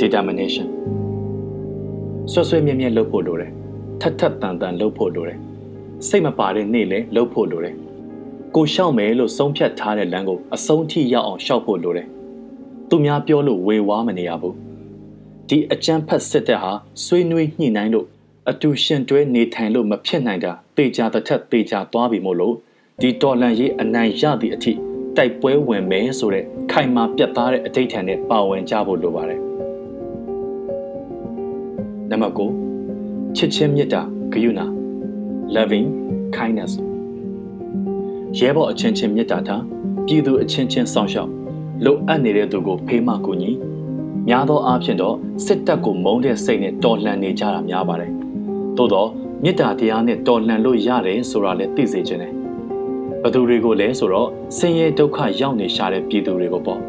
[0.00, 0.66] determination
[2.32, 3.52] ဆွဆွဲမြဲမြဲလုပ်ဖို့လိုတယ်
[4.00, 5.38] ထက်ထက်တန်တန်လုပ်ဖို့လိုတယ်
[6.08, 7.74] စိတ်မပါတဲ့နေ့လည်းလုပ်ဖို့လိုတယ်
[8.54, 12.06] ကိုရှောက်မယ်လို့ဆုံးဖြတ်ထားတဲ့လမ်းကိုအဆုံးထိရောက်အောင်ရှောက်ဖို့လိုတယ်
[12.90, 14.54] သူများပြောလို့ဝေဝါးမနေရဘူး
[15.48, 16.72] ဒီအကြမ်းဖက်စစ်တပ်ဟာ
[17.04, 18.06] ဆွေးနွေးညှိနှိုင်းလို့
[18.50, 22.54] အတူရှင်တွဲနေထိုင်လို့မဖြစ်နိုင်တာတေချာတစ်ထက်တေချာသွားပြီမို့လို့
[23.00, 24.72] ဒီတော်လန်ရေးအနိုင်ရသည့်အထိ
[25.16, 29.40] တိုက်ပွဲဝင်မယ်ဆိုတဲ့ခိုင်မာပြတ်သားတဲ့အတိတ်ထံနဲ့ပါဝင်ကြဖို့လိုပါတယ်
[32.10, 32.65] နံပါတ်9
[33.36, 34.00] ချစ်ချင်းမေတ္တာ
[34.32, 34.66] ဂရုဏာ
[35.54, 35.86] loving
[36.36, 36.72] kindness
[38.38, 39.62] ရဲဘော်အချင်းချင်းမေတ္တာထား
[40.06, 41.30] ပြည်သူအချင်းချင်းစောင့်ရှောက်
[41.84, 43.50] လိုအပ်နေတဲ့သူကိုဖေးမကူညီ
[44.28, 48.12] များသောအားဖြင့်တော့စစ်တပ်ကိုမုန်းတဲ့စိတ်နဲ့တော်လှန်နေကြတာများပါတယ်
[48.76, 49.08] သို့တော့
[49.42, 52.32] မေတ္တာတရားနဲ့တော်လှန်လို့ရတယ်ဆိုတာလည်းသိစေချင်တယ်
[53.22, 54.28] ဘသူတွေကိုလဲဆိုတော့
[54.58, 56.80] ဆင်းရဲဒုက္ခရောက်နေရှာတဲ့ပြည်သူတွေကိုပေါ့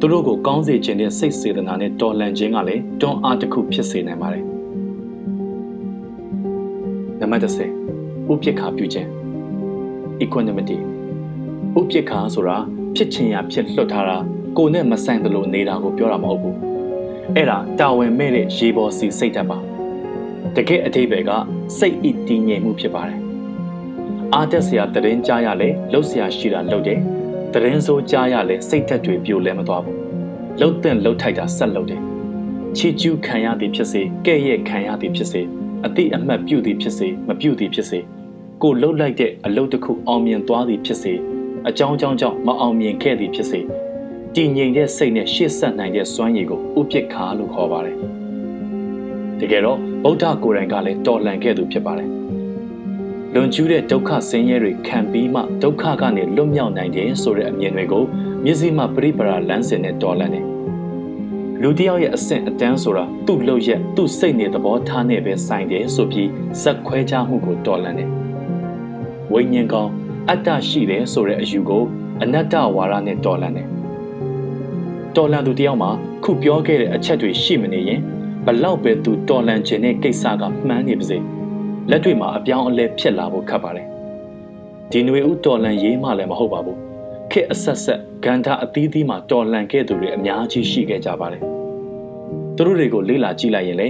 [0.00, 4.57] သူတို့ကိုကောင်းစေခြင်းတဲ့စိတ်စေတနာနဲ့တော်လှန်ခြင်းကလည်းတွန်းအားတစ်ခုဖြစ်စေနိုင်ပါတယ်
[7.28, 7.66] နံပါတ်10ဥ
[8.26, 9.08] ပိ္ပခါပြုခြင်း
[10.24, 10.78] equanimity
[11.78, 12.56] ဥပိ္ပခါဆိုတာ
[12.96, 14.16] ဖြစ်ခြင်းရဖြစ်လွတ်ထားတာ
[14.56, 16.56] ကိုနဲ့မဆိုင်တယ်လို့နေတာကိုပြောတာမဟုတ်ဘူး
[17.34, 19.58] အဲ့ဒါတာဝန်မဲ့တဲ့ရေပေါ်စီစိတ်ဓာတ်ပါ
[20.56, 21.30] တကယ်အတိပ္ပယ်က
[21.78, 23.18] စိတ်ဤတည်ငြိမ်မှုဖြစ်ပါတယ်
[24.34, 27.00] အားတက်စရာတရင်ကြားရလဲလှုပ်စရာရှိတာလှုပ်တယ်
[27.52, 29.96] တရင်ဆိုကြားရလဲစိတ်သက်တွေပြိုလဲမသွားဘူး
[30.60, 32.02] လှုပ်တဲ့လှုပ်ထိုက်တာဆက်လှုပ်တယ်
[32.76, 35.42] ချီကျူးခံရသည်ဖြစ်စေကဲ့ရဲ့ခံရသည်ဖြစ်စေ
[35.86, 37.98] အတိအမှတ်ပြုသည်ဖြစ်စေမပြုသည်ဖြစ်စေ
[38.62, 41.14] ကိုလှုပ်လိုက်တဲ့အလုပ်တစ်ခုအောင်မြင်သွားသည်ဖြစ်စေ
[41.68, 43.60] အကြောင်းကြောင့်ကြောင့်မအောင်မြင်ခဲ့သည်ဖြစ်စေ
[44.34, 47.96] တည်ငြိမ်တဲ့စိတ်နဲ့ရှေ့ဆက်နိုင်တဲ့စွမ်းရည်ကိုဥပိ္ပခါလို့ခေါ်ပါတယ်
[49.40, 52.10] တကယ်တော့ဗုဒ္ဓကိုယ်တိုင်ကလည်းတော်လှန်ခဲ့သူဖြစ်ပါတယ်
[53.34, 58.04] လွန်ကျူးတဲ့ဒုက္ခဆင်းရဲတွေခံပြီးမှဒုက္ခကနေလွတ်မြောက်နိုင်တယ်ဆိုတဲ့အမြင်တွေကို
[58.44, 60.46] မျက်စိမှပြိပရာလမ်းစဉ်နဲ့တော်လှန်တယ်။
[61.62, 66.28] လူတယောက်ရဲ့အဆင့်အတန်းဆိုတာသူ့လုပ်ရက်သူ့စိတ်နေသဘောထားနဲ့ပဲဆိုင်တယ်ဆိုပြီး
[66.62, 68.10] ဇက်ခွဲခြားမှုကိုတော်လှန်တယ်။
[69.32, 69.90] ဝိညာဉ်ကောင်
[70.28, 71.84] အတ္တရှိတယ်ဆိုတဲ့အယူကို
[72.22, 73.68] အနတ္တဝါဒနဲ့တော်လှန်တယ်။
[75.16, 75.90] တော်လှန်သူတယောက်မှာ
[76.24, 78.00] ခုပြောခဲ့တဲ့အချက်တွေရှိမနေရင်
[78.46, 81.18] ဘလောက်ပဲသူတော်လှန်ခြင်းတဲ့ကိစ္စကမှန်းနေပါစေ။
[81.90, 83.86] လက်တွေ့မှာအပြောင်းအလဲဖြစ်လာဖို့ခက်ပါတယ်
[84.90, 86.87] ဒီຫນွေဥတော်လန်ရေးမှလည်းမဟုတ်ပါဘူး
[87.32, 91.42] ခေအဆက်ဆက်ဂန္ဓာအသီးသီးမှာတော်လန်ခဲ့သူတွေအများကြီးရှိခဲ့ကြပါတယ်
[92.56, 93.88] သူတို့တွေကိုလေ့လာကြည့်လိုက်ရင်လေ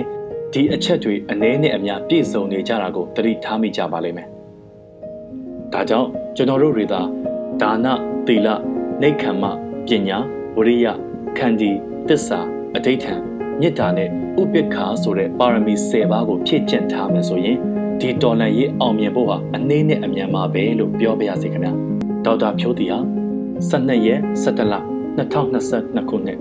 [0.53, 4.29] ဒီအချက်တွေအနည်းနဲ့အများပြည့်စုံနေကြတာကိုသတိထားမိကြပါလိမ့်မယ်
[5.73, 7.01] ဒါကြောင့်ကျွန်တော်တို့တွေသာ
[7.63, 7.87] ဒါန
[8.27, 8.49] သီလ
[9.03, 9.45] နိခမ္မ
[9.87, 10.19] ပညာ
[10.57, 10.87] ဝရိယ
[11.39, 11.71] ခန္တီ
[12.09, 12.39] တစ္ဆာ
[12.75, 13.15] အဋိဋ္ဌံ
[13.61, 14.09] မေတ္တာနဲ့
[14.41, 17.57] ဥပိ္ပခါဆိုတဲ့ပါရမီ10ပါးကိုဖြည့်ကျင့်ထားမယ်ဆိုရင်
[18.01, 21.73] ဒီတော်လန်ရေးအောင်မြင်ဖို့ဟာအနည်းနဲ့အမြန်ပါပဲလို့ပြောပြရစီခင်ဗျာ
[22.25, 22.99] ဒေါက်တာဖြိုးတီဟာ
[23.61, 24.75] 12ရက်17လ
[25.19, 26.39] 2022ခုနှစ်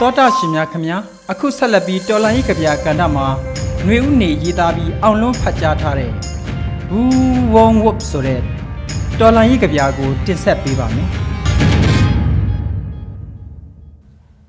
[0.00, 0.96] တောတာရှင်များခင်ဗျာ
[1.30, 3.26] အခုဆက်လက်ပြီးတော်လန်ရေးကြပြကဏ္ဍမှာ
[3.84, 6.12] ຫນွေဥနေရေးသားပြီးအောင်လွန်းဖတ်ကြားထားတဲ့
[6.90, 8.40] ဘူးဝုံဝုပ်ဆိုတဲ့
[9.20, 11.08] တော်လန်ရေးကြပြကိုတင်ဆက်ပေးပါမယ်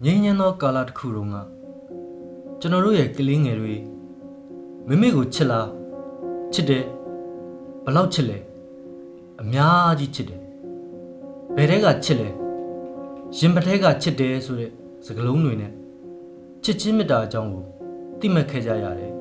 [0.03, 1.37] ငြိမ်းချမ်းသောကာလတစ်ခုတုန်းက
[2.59, 3.75] ကျွန်တော်တို့ရဲ့ကလေးငယ်တွေ
[4.87, 5.67] မိမိကိုချစ်လား
[6.53, 6.85] ချစ်တယ်
[7.85, 8.37] ဘလောက်ချစ်လဲ
[9.41, 10.41] အများကြီးချစ်တယ်
[11.55, 12.29] ဘယ်တဲကချစ်လဲ
[13.37, 14.71] ရင်ပထဲကချစ်တယ်ဆိုတဲ့
[15.05, 15.71] စကားလုံးတွေနဲ့
[16.63, 17.63] ချစ်ချင်းမေတ္တာအကြောင်းကို
[18.19, 19.13] သိမှတ်ခဲ့ကြရတယ်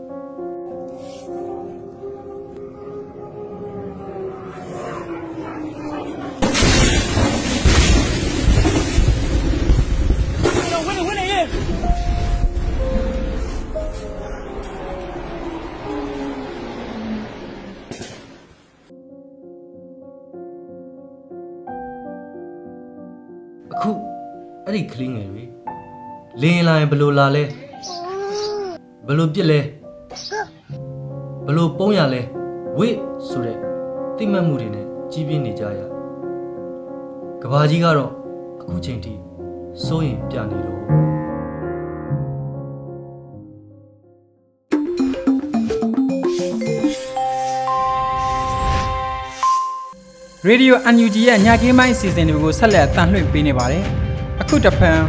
[23.73, 23.93] အခု
[24.67, 25.45] အဲ့ဒီကလေးငယ်တွေ
[26.43, 27.45] လင်းလာရင်ဘလို့လာလဲ
[29.07, 29.61] ဘလို့ပြစ်လဲ
[31.47, 32.23] ဘလို့ပုံရလဲ
[32.79, 32.89] ဝိ
[33.29, 33.59] ဆိုတဲ့
[34.17, 35.81] တိမှတ်မှုတွေနဲ့ကြီးပြင်းနေကြရ
[37.43, 38.13] ကဘာကြီးကတော့
[38.61, 39.13] အခုချိန်ထိ
[39.85, 41.10] စိုးရင်ပြနေတော့
[50.53, 53.85] ရေဒီယို UNG ရဲ့ညကင်းပိုင်းအစီအစဉ်တွေကိုဆက်လက်တင်လွှင့်ပေးနေပါတယ်။
[54.41, 55.01] အခုတစ်ဖန်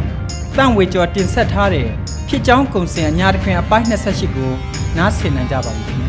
[0.56, 1.88] တန့်ဝေကျော်တင်ဆက်ထားတဲ့
[2.28, 4.50] ဖြစ်ကြောင်းကုံစင်အညာတစ်ခွင်အပိုင်း28ကို
[4.96, 6.06] နားဆင်နိုင်ကြပါပြီခင်ဗျ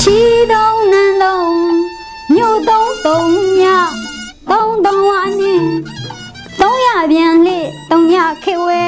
[0.00, 0.18] ချီ
[0.52, 1.54] တုံးနန်းလုံး
[2.34, 3.20] မြို့တုံးတုံ
[3.60, 3.62] ည
[4.50, 5.54] တုံးတုံဝါနေ
[6.60, 7.58] တုံးရပြန်လေ
[7.90, 8.84] တုံညခေဝဲ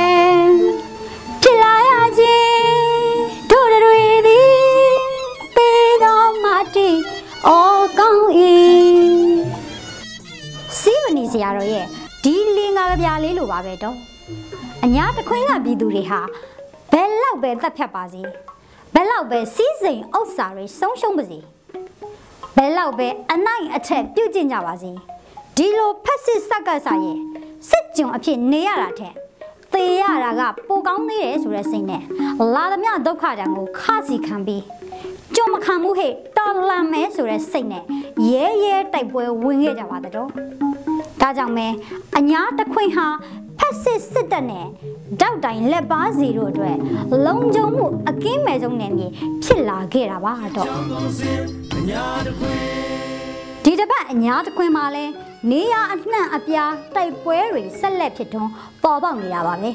[11.48, 11.86] ရာတော်ရဲ့
[12.24, 13.96] ဒီလင်္ကာကြပြလေးလိုပါပဲတော့
[14.84, 16.20] အညာတခွင်းကပြည်သူတွေဟာ
[16.92, 18.22] ဘယ်လောက်ပဲတက်ဖြတ်ပါစေ
[18.94, 21.38] ဘယ်လောက်ပဲစီးစိမ်ဥစ္စာတွေဆုံးရှုံးပါစေ
[22.56, 24.90] ဘယ်လောက်ပဲအနိုင်အထက်ပြုတ်ကျင်ကြပါစေ
[25.56, 27.18] ဒီလိုဖက်စစ်စက်ကဆာရဲ့
[27.68, 29.14] စစ်ကြုံအဖြစ်နေရတာထက်
[29.72, 32.02] သေရတာကပိုကောင်းသေးတယ်ဆိုတဲ့စိတ်နဲ့
[32.54, 34.62] လာသမျှဒုက္ခတံကိုခါစီခံပြီး
[35.34, 37.84] ကြုံမခံမှုဟဲ့တော်လန်မဲဆိုတဲ့စိတ်နဲ့
[38.30, 40.30] ရဲရဲတိုက်ပွဲဝင်ခဲ့ကြပါတော့
[41.20, 41.66] ဒါကြောင့်မဲ
[42.18, 43.06] အညာတခွင်ဟာ
[43.58, 44.66] ဖက်စစ်စစ်တပ်နဲ့
[45.20, 46.76] တောက်တိုင်လက်ပါစီတို့အတွက်
[47.26, 49.06] လုံခြုံမှုအကင်းမဲ့ဆုံးနယ်မြေ
[49.44, 50.68] ဖြစ်လာခဲ့တာပါတော့
[53.64, 55.04] ဒီတစ်ပတ်အညာတခွင်မှာလဲ
[55.50, 58.50] နေရအနှံ့အပြားတိုက်ပွဲတွေဆက်လက်ဖြစ်ထွန်း
[58.82, 59.70] ပေါ်ပေါက်နေတာပါပဲ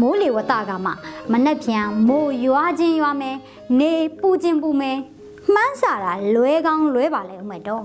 [0.00, 0.90] မိုးလေဝသကမှ
[1.32, 3.36] မနှက်ပြန်မိုးရွာခြင်းရွာမယ်
[3.80, 4.98] နေပူခြင်းပူမယ်
[5.54, 7.84] မှန်းစာတာလွဲကောင်းလွဲပါလေဦးမယ်တော့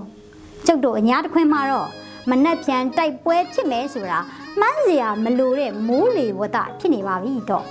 [0.66, 1.88] ကျုပ်တို့အညာတခွင်မှာတော့
[2.30, 4.18] မနှက်ပြန်တိုက်ပွဲဖြစ်မယ်ဆိုတာ
[4.60, 7.66] မှန်းစရာမလိုတဲ့မိုးလေဝသဖြစ်နေပါပြီတော့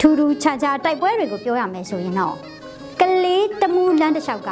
[0.00, 2.36] ထူးထူးခြားခြားတိုက်ပွဲတွေကိုပြောရမယ်ဆိုရင်တော့
[3.00, 4.50] ကလေးတမူလန်းတစ်လျှောက်က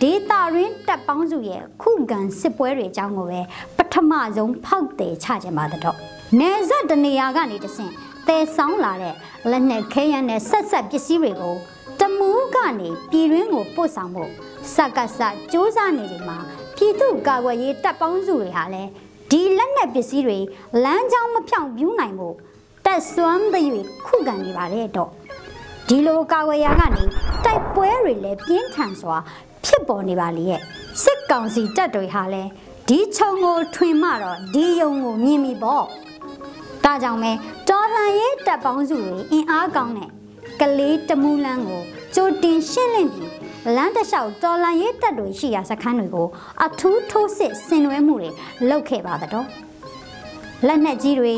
[0.00, 3.40] ဒေတာရင်းတပ်ပေါင်းစုရဲ့ခုခံစစ်ပွဲတွေအကြောင်းကိုပဲ
[3.76, 5.96] ပထမဆုံးဖောက်တယ်ချခြင်းပါတော့
[6.40, 7.92] နေဆက်တနေရာကနေတဆင့်
[8.28, 9.14] တဲဆောင်လာတဲ့
[9.50, 11.54] လက်နဲ့ခဲယမ်းနဲ့ဆက်ဆက်ပစ္စည်းတွေကို
[12.00, 14.30] တမူးကနေပြည်ရင်းကိုပို့ဆောင်ဖို့
[14.74, 15.20] စက္ကစစ
[15.52, 16.38] 조사နေချိန်မှာ
[16.76, 18.90] ပြည်သူ့ကာကွယ်ရေးတပ်ပေါင်းစုတွေဟာလည်း
[19.30, 20.38] ဒီလက်နက်ပစ္စည်းတွေ
[20.84, 22.36] လမ်းကြောင်းမဖြောင့်ပြူးနိုင်ဖို့
[22.84, 25.10] တက်စွမ်းသရွေခုခံနေပါတယ်တော့
[25.88, 27.04] ဒီလိုကာကွယ်ရာကနေ
[27.44, 29.16] တိုက်ပွဲတွေလည်းပြင်းထန်စွာ
[29.64, 30.60] ဖြစ်ပေါ်နေပါလေရဲ့
[31.02, 32.50] စစ်ကောင်စီတပ်တွေဟာလည်း
[32.88, 35.84] ဒီခြုံကိုထွင်မှတော့ဒီယုံကိုမြင်ပြီပေါ့
[36.84, 37.32] ဒါကြောင့်မဲ
[37.68, 40.10] တော်လှန်ရေးတပ်ပေါင်းစုတွေအင်အားကောင်းတဲ့
[40.60, 41.82] ကလေးတမူလန်းကို
[42.14, 43.31] ကြိုတင်ရှင်းလင်းပြီး
[43.76, 46.28] လမ်းတစ်လျှောက်တော်လန်ရေးတပ်တွေရှိရာစခန်းတွေကို
[46.64, 48.30] အထူးထိုးစစ်ဆင်နွှဲမှုတွေ
[48.68, 49.46] လုပ်ခဲ့ပါတော့
[50.66, 51.34] လက်နက်ကြီးတွေ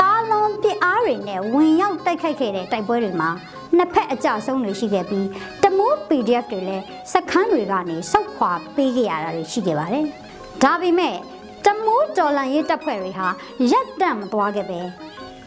[0.00, 3.30] ကားလုံးပစ်အားတွေနဲ့ဝင်ရောက်တိုက်ခိုက်ခဲ့တဲ့တိုက်ပွဲတွေမှာ
[3.76, 5.26] နှစ်ဖက်အကြဆုံးတွေရှိခဲ့ပြီး
[5.62, 10.06] တမိုး PDF တွေလည်းစခန်းတွေကနေစောက်ခွာပေးခဲ့ရတာတွေရှိခဲ့ပါတယ်
[10.62, 11.16] ဒါပေမဲ့
[11.64, 13.26] တမိုးတော်လန်ရေးတပ်ဖွဲ့တွေဟာ
[13.70, 14.80] ရက်တန့်မသွားခဲ့ပဲ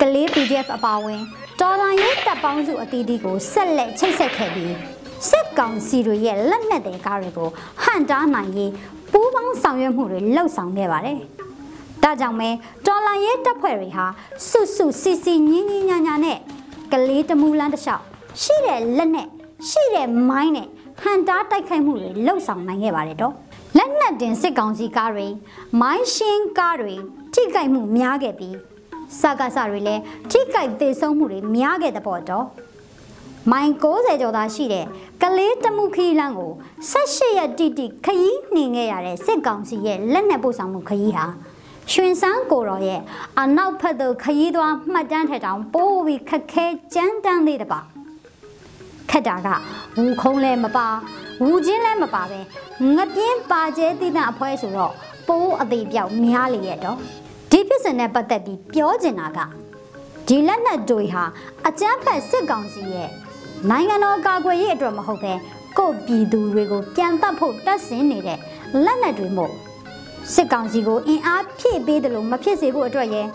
[0.02, 1.22] ကလေး PDF အပါအဝင်
[1.60, 4.95] တော်လန်ရေးတပ်ပေါင်းစုအသီးသီးကိုဆက်လက်ချိတ်ဆက်ခဲ့ပြီး
[5.30, 7.50] စစ်ကောင်စီတွေရဲ့လက်နက်တွေကားတွေကို
[7.84, 8.72] ဟန်တားနိုင်ရေး
[9.12, 11.20] ပူးပေါင်းဆောင်ရွက်မှုတွေလှုပ်ဆောင်ခဲ့ပါတယ်။
[12.04, 12.50] ဒါကြောင့်မဲ
[12.86, 14.06] တော်လာရဲတပ်ဖွဲ့တွေဟာ
[14.48, 16.38] စွတ်စွတ်စီစီညင်းညင်းညာညာနဲ့
[16.92, 18.04] ကလေးတမူလန်းတစ်လျှောက်
[18.42, 19.28] ရှိတဲ့လက်နဲ့
[19.70, 20.68] ရှိတဲ့မိုင်းနဲ့
[21.02, 23.34] ဟန်တားတိုက်ခိုက်မှုတွေလှုပ်ဆောင်နိုင်ခဲ့ပါတယ်တော့။
[23.78, 25.28] လက်နက်တင်စစ်ကောင်စီကားတွေ
[25.82, 26.96] မိုင်းရှင်းကားတွေ
[27.34, 28.56] ထိခိုက်မှုများခဲ့ပြီး
[29.20, 30.02] စကားစတွေလည်း
[30.32, 32.46] ထိခိုက်သေးဆုံးမှုတွေများခဲ့တဲ့ပေါ့တော့။
[33.52, 34.86] မိုင်60ကျော်သာရှိတဲ့
[35.22, 36.52] ကလေးတမှုခီးလန်းကို
[36.92, 41.26] 18ရက်တိတိခရီးနှင်ခဲ့ရတဲ့စစ်ကောင်စီရဲ့လက်နက်ပို့ဆောင်မှုခရီးဟာ
[41.92, 43.02] ရွှင်စန်းကိုတော်ရဲ့
[43.40, 47.80] အနောက်ဖက်သို့ခရီးသွားမှတ်တမ်းထက်တောင်ပိုးပြီးခက်ခဲကြမ်းတမ်းသေးတပါ
[49.10, 49.48] ခက်တာက
[49.98, 50.88] ဝူခုံးလည်းမပါ
[51.44, 52.40] ဝူချင်းလည်းမပါပဲ
[52.96, 54.94] ငပြင်းပါကျဲတိတဲ့အဖွဲဆိုတော့
[55.28, 56.98] ပိုးအသေးပြောက်များလေရဲ့တော့
[57.52, 59.40] ဒီဖြစ်စဉ်နဲ့ပတ်သက်ပြီးပြောချင်တာက
[60.28, 61.24] ဒီလက်နက်တွေဟာ
[61.68, 63.10] အကြမ်းဖက်စစ်ကောင်စီရဲ့
[63.70, 65.34] နိုင်ငံတော်ကာကွယ်ရေးအတွက်မဟုတ်ပဲ
[65.78, 68.40] ကိုပြည်သူတွေကိုပြန်တတ်ဖို့တက်ဆင်နေတဲ့
[68.84, 69.54] လက်နက်တွေမို့
[70.34, 73.28] စစ်ကောင်စီကိုအင်အားဖြည့်ပေးတယ်လို့မဖြစ်စေဖို့အတွက်ရဲ့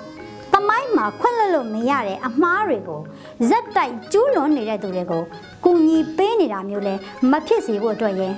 [0.53, 3.01] တမိုင်းမှာခွင့်လွှတ်လို့မရတဲ့အမှားတွေကို
[3.49, 5.23] ဇက်တိုက်ကျူးလွန်နေတဲ့သူတွေကို
[5.65, 6.95] ကူညီပေးနေတာမျိုးလဲ
[7.31, 8.35] မဖြစ်စေဖို့အတွက်ရဲ့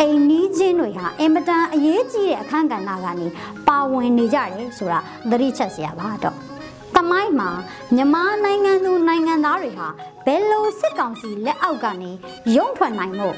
[0.00, 3.26] အိမ်နီးချင်းတွေဟာအင်မတန်အရေးကြီးတဲ့အခန်းကဏ္ဍကနေ
[3.68, 4.98] ပါဝင်နေကြတယ်ဆိုတာ
[5.30, 6.47] သတိချက်စရာပါတော့
[6.98, 7.50] တမိုင်းမှာ
[7.94, 9.88] မြန်မာနိုင်ငံသူနိုင်ငံသားတွေဟာ
[10.26, 12.10] ဘယ်လိုစစ်ကောင်စီလက်အောက်ကနေ
[12.56, 13.36] ရုံထွက်နိုင်မို့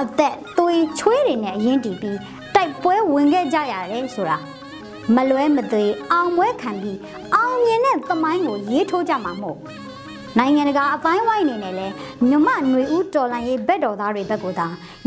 [0.00, 2.18] အသက်သွေးချွေးတွေနဲ့အရင်တီးပြီး
[2.54, 4.38] တိုက်ပွဲဝင်ခဲ့ကြရတယ်ဆိုတာ
[5.14, 6.98] မလွဲမသွေအောင်ပွဲခံပြီး
[7.34, 9.58] အောင်မြင်တဲ့သမိုင်းကိုရေးထိုးကြမှာမို့
[10.38, 11.94] နိုင်ငံတကာအပိုင်းဝိုင်းအနေနဲ့လည်း
[12.28, 14.66] မြမຫນွေဦးတော်လန်ရေးဘက်တော်သားတွေဘက်ကသာ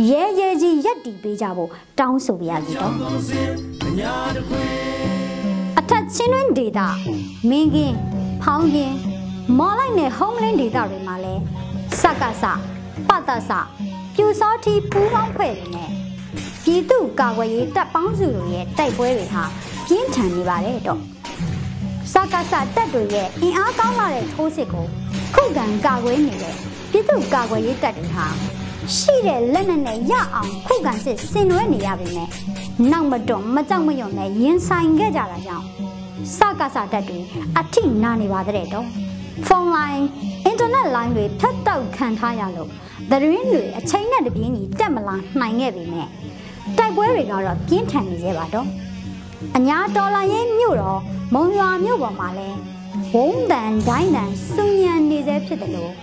[0.09, 2.91] ရဲရဲကြီးရက်တီပေးကြဖို့တောင်းဆိုပါရစီတော့
[5.77, 6.87] အထက်ချင်းတွင်ဒေတာ
[7.49, 7.97] မင်းကင်း
[8.43, 8.97] ဖောင်းကင်း
[9.57, 11.41] မော်လိုက်နဲ့ဟုံးလင်းဒေတာတွေမှာလည်း
[12.01, 12.43] စက္ကစ
[13.07, 13.51] ပတ္တစ
[14.15, 15.89] ပြူစောတိပူးပေါင်းဖွဲ့တွေနဲ့
[16.63, 19.43] ပြည်သူ့ကာကွယ်ရေးတပ်ပေါင်းစုတွေရဲ့တိုက်ပွဲတွေဟာ
[19.87, 21.01] ပြင်းထန်နေပါတယ်တော့
[22.13, 24.85] စက္ကစတပ်တွေရဲ့အင်အားကောင်းလာတဲ့ထိုးစစ်ကို
[25.35, 26.55] ခုခံကာကွယ်နေတဲ့
[26.91, 28.27] ပြည်သူ့ကာကွယ်ရေးတပ်တွေဟာ
[28.95, 32.29] ရှိတဲ့လက်နက်နဲ့ရအောင်ခုခံစစ်ဆင်နွှဲနေရပေမဲ့
[32.91, 35.65] နောက်မတော်မကြောက်မရွံ့နဲ့ရင်ဆိုင်ခဲ့ကြတာကြောင့်
[36.35, 37.19] စကားစာတက်တွေ
[37.57, 38.85] အထိနာနေပါတဲ့တော့
[39.45, 40.03] ဖုန်းလိုင်း
[40.45, 42.69] အင်တာနက်လိုင်းတွေထပ်တောက်ခံထားရလို့
[43.09, 46.07] သတင်းတွေအချိန်နဲ့တပြေးညီတက်မလာနိုင်ခဲ့ပေမဲ့
[46.77, 48.67] တိုက်ပွဲတွေကတော့ပြင်းထန်နေသေးပါတော့
[49.57, 50.99] အညာဒေါ်လာရင်းမြို့တော်
[51.33, 52.49] မုံရွာမြို့ပေါ်မှာလဲ
[53.13, 55.93] ဝုံးတန်ဒိုင်းတန်စုံညံနေသေးဖြစ်တယ်လို့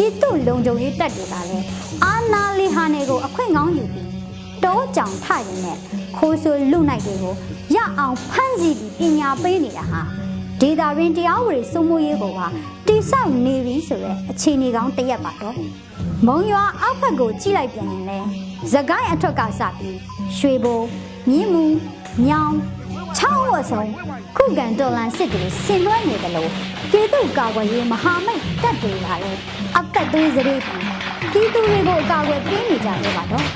[0.00, 1.66] ပြည်သူလုံခြုံရေးတပ်တွေကလည်း
[2.04, 4.08] အာနာလီဟာနေကိုအခွင့်ကောင်းယူပြီး
[4.64, 5.78] တောကြောင်ထရင်နဲ့
[6.16, 7.34] ခိုးဆိုလူနိုင်တွေကို
[7.74, 10.00] ရအောင်ဖမ်းဆီးပြီးပညာပေးနေတာဟာ
[10.60, 12.46] ဒေတာရင်းတရားဝေစိုးမိုးရေးကိုပါ
[12.86, 15.56] တိဆောက်နေပြီဆိုတဲ့အခြေအနေကောင်းတစ်ရက်ပါတော့
[16.26, 18.18] မုံရွာအောက်ဘက်ကိုကြည့်လိုက်ပြန်ရင်လဲ
[18.72, 19.98] သကိုင်းအထွက်ကစပြီး
[20.38, 20.80] ရွှေဘို
[21.30, 21.64] မြင်းမူ
[22.28, 22.54] ညောင်
[23.28, 23.90] ချောင်းဝတ်ဆုံး
[24.36, 26.50] ခုခံတော်လန်စစ်တွေဆင်နွှဲနေတယ်လို့
[26.90, 29.40] ပြည်သူ့ကာကွယ်ရေးမဟာမိတ်တပ်တွေကလည်း
[29.76, 30.62] အသက်သွေးစရိတ်
[31.32, 33.46] ပြည်သူတွေကိုကာကွယ်ပေးနေကြတယ်ပါတော့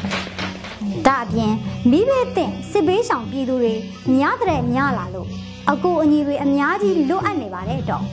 [1.06, 1.52] ဒါအပြင်
[1.90, 3.74] မိဘတဲ့စစ်ဘေးဆောင်ပြည်သူတွေ
[4.14, 5.28] များတဲ့များလာလို့
[5.70, 8.04] အကူအညီတွေအများကြီးလိုအပ်နေပါတယ်တော့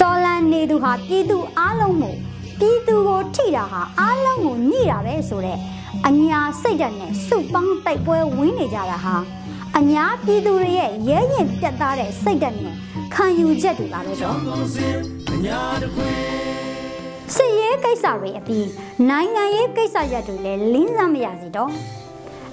[0.00, 2.16] တော်လန်နေသူဟာပြည်သူအားလုံးမို့
[2.60, 5.58] ပြည်သူကိုထိတာဟာအားလုံးကိုညှိတာပဲဆိုတဲ့
[6.06, 9.16] အညာစိတ်ဓာတ်နဲ့စုပေါင်းတိုက်ပွဲဝင်နေကြတာဟာ
[9.78, 12.74] အညာပြည်သူတွေရဲ့ရဲရင်ပြတ်သားတဲ့စိတ်ဓာတ်နဲ့
[13.14, 14.36] ခံယူချက်တွေပါပဲတော့
[17.34, 18.68] စစ်ရေးကိစ္စတွေအပြီး
[19.10, 21.70] နိုင်ငံရေးကိစ္စရပ်တွေလည်းလင်းစမ်းမရစီတော့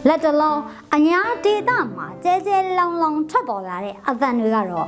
[0.07, 0.61] လက်တလုံး
[0.95, 4.87] အညာဒေတာမှာကျဲကျဲလောင်လောင်ထွက်ပေါ်လာတဲ့အသံတွေကတော့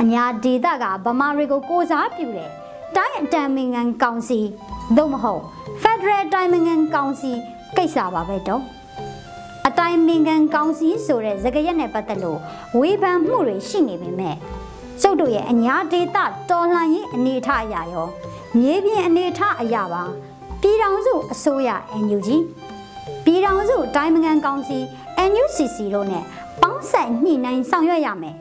[0.00, 2.50] အညာဒေတာကဗမာတွေကိုကိုစားပြုတယ်
[2.96, 4.40] တိုင်းအတံမင်ငံကောင်စီ
[4.96, 5.42] သို့မဟုတ်
[5.82, 7.32] Federal တိုင်းမင်ငံကောင်စီ
[7.76, 8.77] ကိစ္စပါပဲတော့အ
[9.78, 12.38] တိုင်းမင်ငံကောင်စီဆိုတဲ့စကားရက်နဲ့ပတ်သက်လို့
[12.78, 14.36] ဝေဖန်မှုတွေရှိနေပေမဲ့
[15.00, 18.06] ကျုပ်တို့ရဲ့အညာဒေတာတော်လှန်ရေးအနေအထားအရာရော
[18.58, 20.02] မြေပြင်အနေအထားအရာပါ
[20.60, 21.68] ပြည်ထောင်စုအစိုးရ
[22.04, 22.28] NUG
[23.24, 24.78] ပြည်ထောင်စုတိုင်းမငန်ကောင်စီ
[25.30, 26.24] NUCC တို့နဲ့
[26.62, 28.34] ပေါင်းဆက်ညှိနှိုင်းဆောင်ရွက်ရမယ်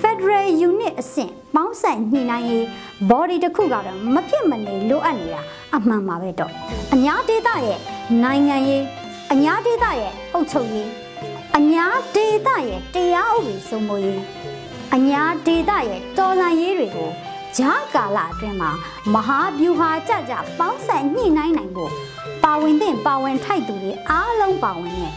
[0.00, 2.64] Federal Unit အဆင့်ပေါင်းဆက်ညှိနှိုင်းရေး
[3.10, 5.40] body တစ်ခုကတော့မဖြစ်မနေလိုအပ်နေတာ
[5.76, 6.52] အမှန်ပါပဲတော့
[6.94, 7.80] အညာဒေသရဲ့
[8.22, 8.84] နိုင်ငံရေး
[9.32, 10.90] အညာဒေသရဲ့အုပ်ချုပ်ရေး
[11.56, 14.22] အညာဒေသရဲ့တရားဥပဒေစိုးမိုးရေး
[14.94, 17.10] အညာဒေသရဲ့တော်လှန်ရေးတွေကို
[17.58, 18.70] ဂျာကာလအတွင်းမှာ
[19.14, 21.92] မဟာဗျူဟာကြကြပေါင်းဆက်ညှိနှိုင်းနိုင်ဖို့
[22.44, 25.12] ပါဝင်တဲ့ပါဝင်ထိုက်သူတွေအားလုံးပါဝင်တဲ့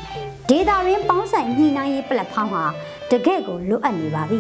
[0.50, 2.64] ဒေတာရင်းပေါင်းဆက်ညှိနှိုင်းရေးပလက်ဖောင်းဟာ
[3.12, 4.40] တကယ့်ကိုလိုအပ်နေပါပြီ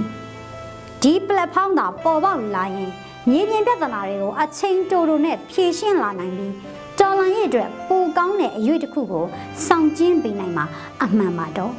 [1.01, 2.91] ဒီပလက်ဖောင်းသာပေါ်ပေါက်လာရင်
[3.29, 6.53] မြေပြင်ပြဿနာတွေကိုအချိန်တိုတိုနဲ့ဖြေရှင်းလာနိုင်ပြီး
[7.01, 9.25] တော်လန်ရဲ့အတွက်ပိုကောင်းတဲ့အရွေးတစ်ခုကို
[9.67, 10.65] စောင့်ကျင်းပေးနိုင်မှာ
[11.03, 11.73] အမှန်ပါတော့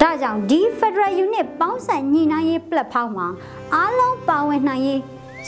[0.00, 3.28] ဒါကြောင့်ဒီ Federal Unit ပေါင်းစပ်ညီနိုင်ရေး platform မှာ
[3.74, 5.00] အားလုံးပါဝင်နိုင်ရေး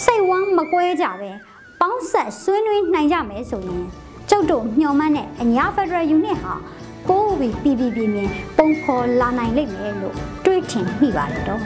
[0.04, 1.30] စိတ်ဝမ်းမကွဲကြပဲ
[1.80, 3.84] ပေါင်းဆက်ဆွေးနွေးနိုင်ကြမယ်ဆိုရင်
[4.30, 6.54] ကျုပ်တို့မျှော်မှန်းတဲ့အညာ Federal Unit ဟာ
[7.08, 11.62] ပိုးပြီးပြည်ပြည်ပြင်းပြင်းပုံဖော်လာနိုင်လိမ့်မယ်လို့တွေးထင်မိပါတယ်တော့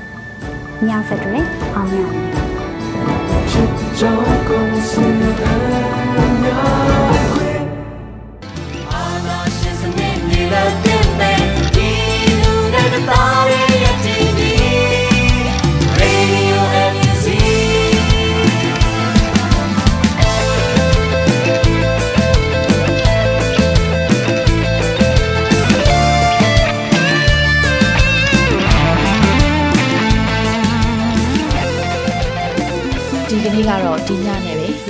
[0.89, 2.42] ညာ Federal အောင်ရ
[4.03, 13.72] ဖြစ်